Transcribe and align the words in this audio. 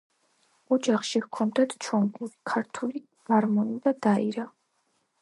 ოჯახში 0.77 1.21
ჰქონდათ 1.25 1.77
ჩონგური, 1.87 2.33
ქართული 2.53 3.05
გარმონი 3.31 3.81
და 3.89 3.99
დაირა. 4.09 4.53